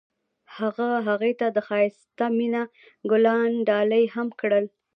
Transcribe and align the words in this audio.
هغه 0.57 0.87
هغې 1.07 1.31
ته 1.39 1.47
د 1.55 1.57
ښایسته 1.67 2.25
مینه 2.37 2.63
ګلان 3.11 3.51
ډالۍ 3.67 4.05
هم 4.15 4.27
کړل. 4.39 4.65